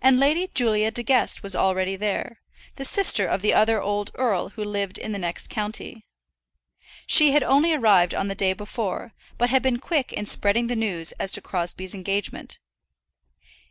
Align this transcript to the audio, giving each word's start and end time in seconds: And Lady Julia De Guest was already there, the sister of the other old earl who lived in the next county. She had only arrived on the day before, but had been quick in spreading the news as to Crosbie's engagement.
And 0.00 0.18
Lady 0.18 0.48
Julia 0.54 0.90
De 0.90 1.02
Guest 1.02 1.42
was 1.42 1.54
already 1.54 1.96
there, 1.96 2.40
the 2.76 2.84
sister 2.86 3.26
of 3.26 3.42
the 3.42 3.52
other 3.52 3.78
old 3.78 4.10
earl 4.14 4.48
who 4.48 4.64
lived 4.64 4.96
in 4.96 5.12
the 5.12 5.18
next 5.18 5.50
county. 5.50 6.06
She 7.06 7.32
had 7.32 7.42
only 7.42 7.74
arrived 7.74 8.14
on 8.14 8.28
the 8.28 8.34
day 8.34 8.54
before, 8.54 9.12
but 9.36 9.50
had 9.50 9.62
been 9.62 9.80
quick 9.80 10.14
in 10.14 10.24
spreading 10.24 10.68
the 10.68 10.76
news 10.76 11.12
as 11.20 11.30
to 11.32 11.42
Crosbie's 11.42 11.94
engagement. 11.94 12.58